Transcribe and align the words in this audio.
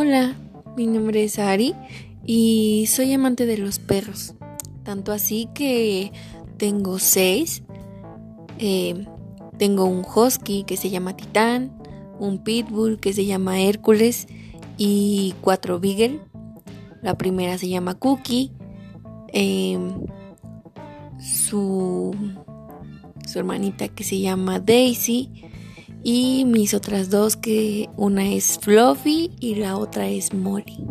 Hola, 0.00 0.36
mi 0.76 0.86
nombre 0.86 1.24
es 1.24 1.40
Ari 1.40 1.74
y 2.24 2.86
soy 2.86 3.12
amante 3.14 3.46
de 3.46 3.58
los 3.58 3.80
perros. 3.80 4.36
Tanto 4.84 5.10
así 5.10 5.48
que 5.54 6.12
tengo 6.56 7.00
seis. 7.00 7.64
Eh, 8.60 9.04
tengo 9.58 9.86
un 9.86 10.04
husky 10.04 10.62
que 10.62 10.76
se 10.76 10.90
llama 10.90 11.16
Titán, 11.16 11.76
un 12.20 12.44
pitbull 12.44 13.00
que 13.00 13.12
se 13.12 13.26
llama 13.26 13.60
Hércules 13.60 14.28
y 14.76 15.34
cuatro 15.40 15.80
beagle. 15.80 16.20
La 17.02 17.18
primera 17.18 17.58
se 17.58 17.68
llama 17.68 17.94
Cookie. 17.94 18.52
Em, 19.32 20.06
su, 21.18 22.14
su 23.26 23.38
hermanita 23.40 23.88
que 23.88 24.04
se 24.04 24.20
llama 24.20 24.60
Daisy 24.60 25.48
y 26.02 26.44
mis 26.44 26.74
otras 26.74 27.10
dos 27.10 27.36
que 27.36 27.88
una 27.96 28.32
es 28.32 28.58
Fluffy 28.60 29.30
y 29.40 29.56
la 29.56 29.76
otra 29.76 30.08
es 30.08 30.32
Molly. 30.32 30.86